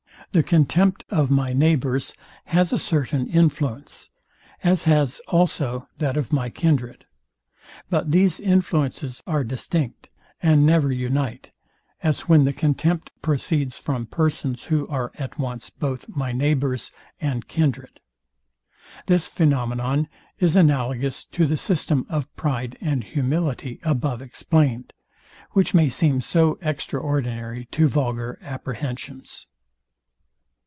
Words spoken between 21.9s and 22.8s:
of pride